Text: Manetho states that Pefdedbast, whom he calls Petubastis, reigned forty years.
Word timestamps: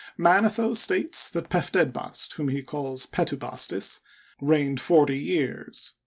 Manetho 0.17 0.73
states 0.75 1.29
that 1.29 1.49
Pefdedbast, 1.51 2.33
whom 2.33 2.47
he 2.49 2.63
calls 2.63 3.05
Petubastis, 3.05 3.99
reigned 4.41 4.79
forty 4.81 5.19
years. 5.19 5.93